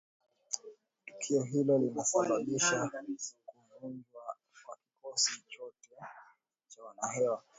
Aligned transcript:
Tukio 1.05 1.43
hilo 1.43 1.77
lilisababisha 1.77 2.89
kuvunjwa 3.45 4.35
kwa 4.65 4.77
kikosi 4.77 5.43
chote 5.47 5.89
cha 6.67 6.83
wanahewa 6.83 7.43